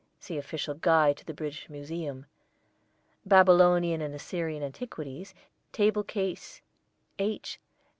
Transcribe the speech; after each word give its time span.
See 0.19 0.39
official 0.39 0.73
guide 0.73 1.17
to 1.17 1.25
the 1.25 1.33
British 1.35 1.69
Museum. 1.69 2.25
Babylonian 3.23 4.01
and 4.01 4.15
Assyrian 4.15 4.63
antiquities, 4.63 5.35
table 5.71 6.03
case 6.03 6.63
H. 7.19 7.59